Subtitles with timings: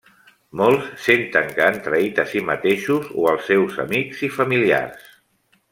[0.61, 5.07] Molts senten que han traït a si mateixos o als seus amics i familiars.